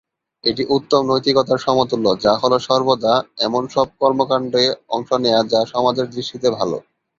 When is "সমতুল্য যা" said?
1.59-2.33